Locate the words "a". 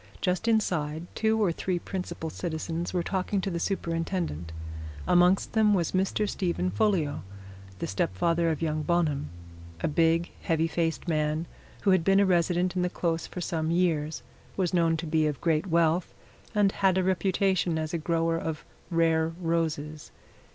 9.81-9.87, 12.19-12.25, 16.97-17.03, 17.93-17.99